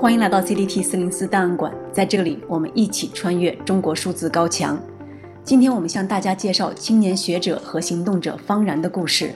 [0.00, 4.80] 欢迎来到 CDT 四零四档案馆，在这里我们一起穿越中国数字高墙。
[5.44, 9.34] 今天我们向大家介绍青年学者和行动者方然的故事。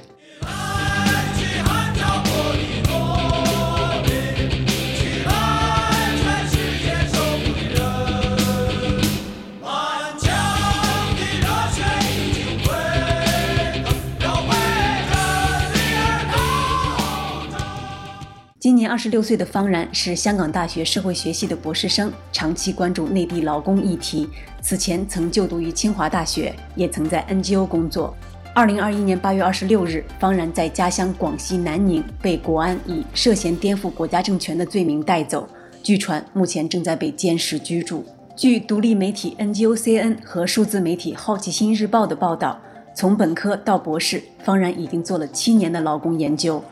[18.65, 24.27] 今年二十六岁的方然是香港大学社会学系的博士生，长期关注内地劳工议题。
[24.63, 28.17] 此前曾就读于清华大学，也曾在 NGO 工作。
[28.55, 35.47] 二零二一年八月二十六日，方然在家乡广西南宁被国安以涉嫌颠覆国家政权的罪名带走，
[35.83, 38.03] 据传目前正在被监视居住。
[38.34, 42.58] 据独立媒体 NGOCN 和数字媒体《好奇心日报》的报道，
[42.97, 46.64] 从本科到博士，方然已经做了七年的劳工研究。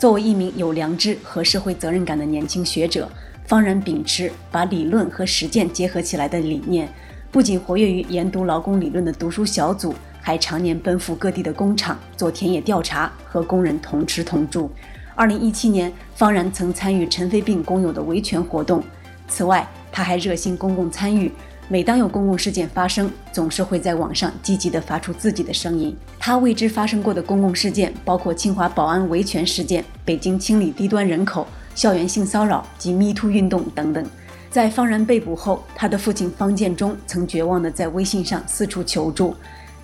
[0.00, 3.06] 作为一名有良知和社会责任感的年轻学者，
[3.44, 6.88] 方然秉持把理论和实践结合起来的理念，
[7.30, 14.70] 不仅活跃于研读劳工理论的读书小组，还常年奔赴各地的工厂做田野调查，和工人同吃同住。
[15.14, 18.82] 二零一七年，方然曾参与陈非病工友的维权活动。
[19.28, 21.30] 此外，他还热心公共参与。
[21.72, 25.96] 每当有公共事件发生，总是会在网上积极地发出自己的声音。
[26.18, 31.46] 他为之发生过的公共事件包括清华保安维权事件、北京清理低端人口、
[31.76, 34.04] 校园性骚扰及密兔运动等等。
[34.50, 39.32] 在方然被捕后，他的父亲方建忠曾绝望地在微信上四处求助。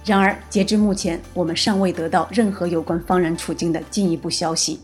[0.04, 4.80] 然而，截至目前，我们尚未得到任何有关方然处境的进一步消息。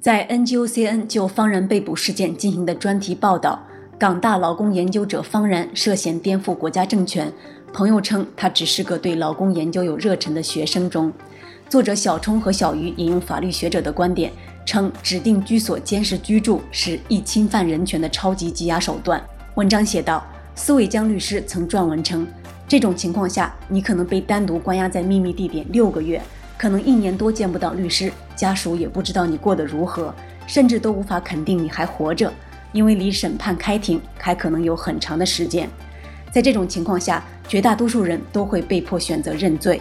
[0.00, 3.60] 在 NGOCN 就方然被捕事件进行的专题报道，
[3.98, 7.30] 港大劳工研究者方然涉嫌颠覆国家政权。
[7.70, 11.12] 朋友称他只是个对劳工研究有热忱的学生中。
[11.68, 14.32] 作者小冲和小鱼引用法律学者的观点，
[14.64, 19.22] 称指定居所监视居住是一侵犯人权的超级羁押手段。
[19.56, 22.26] 文章写道，司伟江律师曾撰文称，
[22.66, 26.22] 这种情况下，你可能被单独关押在秘密地点六个月。
[26.60, 30.14] 可能一年多见不到律师，家属也不知道你过得如何，
[30.46, 32.30] 甚至都无法肯定你还活着，
[32.72, 35.66] 因为离审判开庭还可能有很长的时间。
[36.30, 39.80] 在这种情况下，绝大多数人都会被迫选择认罪。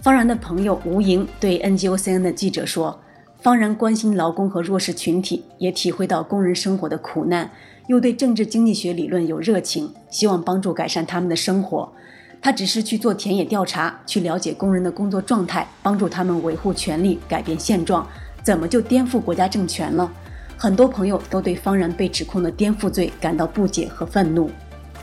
[0.00, 2.96] 方然的朋友吴莹对 NGOCN 的记者说
[3.42, 7.50] ：“方然关心劳工和弱势群体，也体会到工人生活的苦难，
[7.88, 11.92] 又对政治经济学理论有热情，希望帮助改善他们的生活。”
[12.40, 18.06] 他只是去做田野调查，去了解工人的工作状态，帮助他们维护权利，改变现状。
[18.42, 20.10] 怎么就颠覆国家政权了？
[20.56, 24.50] 很多朋友都对方然被指控的颠覆罪感到不解和愤怒。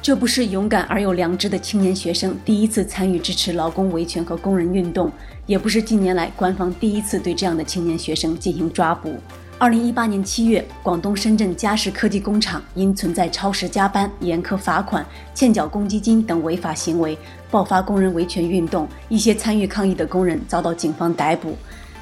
[0.02, 5.12] 这不是勇敢而有良知的青年学生第一次参与支持劳工维权和工人运动，
[5.46, 9.16] 也不是近年来官方第一次对这样的青年学生进行抓捕。
[9.58, 17.18] 二零一八年七月，广东深圳嘉实科技工厂因存在超时加班、严苛罚款、欠缴公积金等违法行为，
[17.50, 18.86] 爆发工人维权运动。
[19.08, 21.56] 一些参与抗议的工人遭到警方逮捕。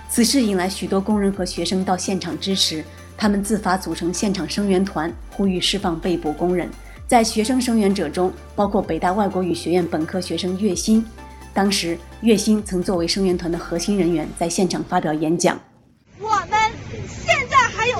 [0.09, 2.83] 此事引来许多工人和学生到现场支持，
[3.15, 6.67] 他们自发组成现场声援团，呼吁释放被捕工人。
[7.05, 11.05] 在学生声援者中，包括北大外国语学院本科学生岳鑫。
[11.53, 15.55] 当时，岳鑫曾作为声援团的核心人员，在现场发表演讲。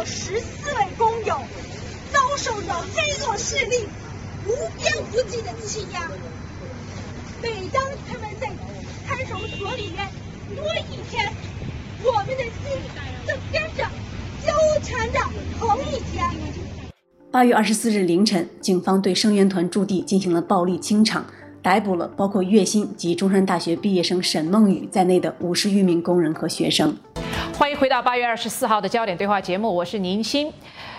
[0.06, 1.38] 十四位工友
[2.12, 3.86] 遭受着黑恶势力
[4.46, 6.12] 无边无际的欺压。
[7.42, 8.52] 每当他们在
[9.08, 10.08] 看守所里面
[10.56, 11.32] 多一天，
[12.04, 12.82] 我们的心
[13.26, 13.84] 就跟着
[14.46, 14.54] 纠
[14.84, 15.20] 缠着
[15.58, 16.30] 疼一天。
[17.32, 21.26] 八月二十四日凌晨，警方对声援团驻地进行了暴力清场，
[21.62, 26.96] 逮捕了包括月薪及中山大学毕业生沈梦雨在内的五十余名工人和学生。
[27.56, 30.52] 欢迎回到八月二十四号的焦点对话节目，我是宁鑫。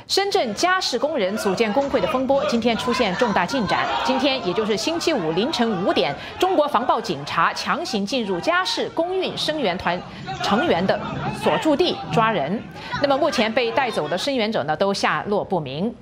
[0.06, 3.84] 深圳家事工人组建工会的风波今天出现重大进展。
[4.04, 10.00] 今天也就是星期五凌晨五点，中国防暴警察强行进入家事工运声援团
[10.42, 10.98] 成员的
[11.42, 12.62] 所住地抓人。
[13.02, 15.92] 那么目前被带走的声援者呢，都下落不明。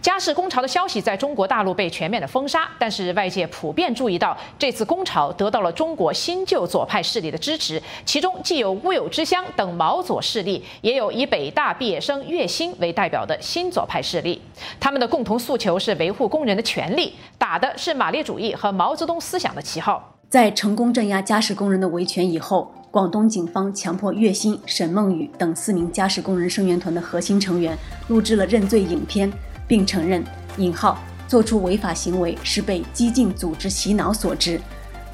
[0.00, 14.40] 家事工潮的消息在中国大陆被全面的封杀，但是外界普遍注意到，这次工潮得到了中国新旧左派势力的支持，其中既有乌有之乡等毛左势力，也有以北大毕业生岳鑫为代表的新左派势力。
[14.80, 20.16] 他们的共同诉求是维护工人的权利，打的是马列主义和毛泽东思想的旗号。
[20.28, 27.76] 在成功镇压家事工人的维权以后，广东警方强迫岳鑫、沈梦雨等四名家事工人声援团的核心成员
[28.08, 29.30] 录制了认罪影片，
[29.66, 30.22] 并承认
[30.58, 34.60] “引号做出违法行为是被激进组织洗脑所致”。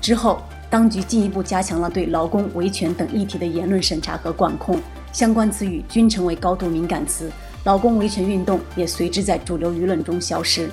[0.01, 4.81] 之后，当局进一步加强了对劳工维权等议题的言论审查和管控，
[5.13, 7.31] 相关词语均成为高度敏感词，
[7.65, 10.71] 劳工维权运动也随之在主流舆论中消失。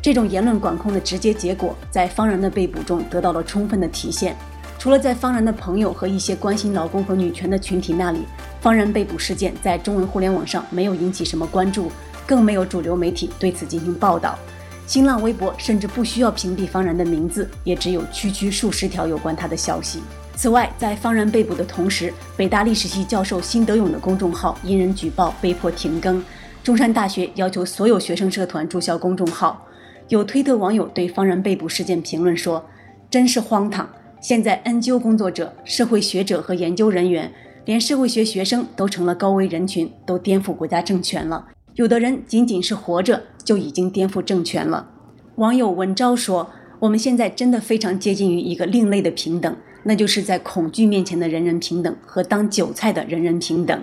[0.00, 4.36] 这种言论管控的直接结果，在方然的被捕中得到了充分的体现。
[4.78, 8.20] 除了在方然的朋友和一些关心劳工和女权的群体那里，
[8.60, 11.90] 方然被捕事件在中文互联网上没有引起什么关注，
[12.26, 14.38] 更没有主流媒体对此进行报道。
[14.86, 20.00] 新浪微博甚至不需要屏蔽方然的名字，也只有区区数十条有关他的消息。
[20.36, 26.22] 此外，在方然被捕的同时，北大历史系教授辛德勇的公众号因人举报被迫停更，
[26.62, 29.66] 中山大学要求所有学生社团注销公众号。
[30.08, 32.62] 有推特网友对方然被捕事件评论说
[33.08, 33.88] ：“真是荒唐。”
[34.20, 37.32] 现在，NGO 工作者、社会学者和研究人员，
[37.64, 41.46] 连社会学学生都成了高危人群，都颠覆国家政权了。
[41.74, 44.88] 有的人仅仅是活着就已经颠覆政权了。
[45.36, 46.48] 网友文昭说
[46.78, 53.82] ：“我们现在真的非常接近于一个另类的平等，那就是在恐惧面前的人人平等和当韭菜的人人平等。”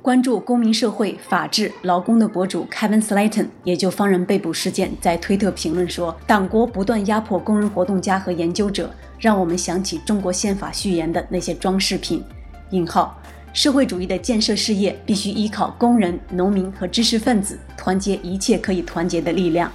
[0.00, 8.88] 关注公民社会、法治、劳工的博主 Kevin Slayton 也就方人被捕事件在推特评论说：“党国不断压迫工人活动家和研究者，
[9.18, 12.22] 让我们想起中国宪法序言的那些装饰品。”
[12.70, 13.20] 引号，
[13.56, 19.72] 社会主义的建设事业必须依靠工人、农民和知识分子，团结一切可以团结的力量。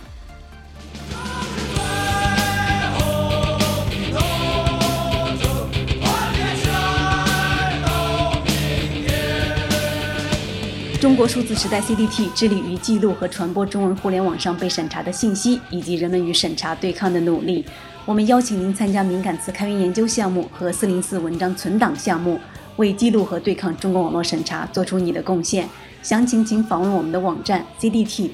[11.00, 17.66] 中国数字时代 CDT 致力于记录和传播中文互联网上被审查的信息，以及人们与审查对抗的努力。
[18.06, 22.40] 我们邀请您参加敏感词开源研究项目和四零四文章存档项目，
[22.82, 25.70] 为记录和对抗中国网络审查做出你的贡献。
[26.02, 28.32] 详情请访问我们的网站 cdt.media。